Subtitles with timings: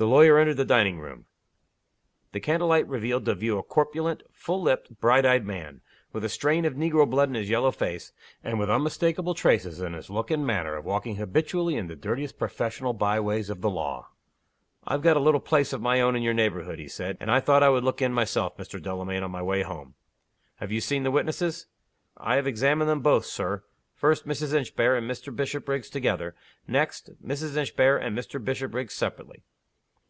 [0.00, 1.26] The lawyer entered the dining room.
[2.30, 5.80] The candle light revealed to view a corpulent, full lipped, bright eyed man
[6.12, 8.12] with a strain of negro blood in his yellow face,
[8.44, 12.38] and with unmistakable traces in his look and manner of walking habitually in the dirtiest
[12.38, 14.06] professional by ways of the law.
[14.86, 17.16] "I've got a little place of my own in your neighborhood," he said.
[17.18, 18.80] "And I thought I would look in myself, Mr.
[18.80, 19.94] Delamayn, on my way home."
[20.58, 21.66] "Have you seen the witnesses?"
[22.16, 23.64] "I have examined them both, Sir.
[23.96, 24.54] First, Mrs.
[24.54, 25.34] Inchbare and Mr.
[25.34, 26.36] Bishopriggs together.
[26.68, 27.56] Next, Mrs.
[27.56, 28.38] Inchbare and Mr.
[28.40, 29.42] Bishopriggs separately."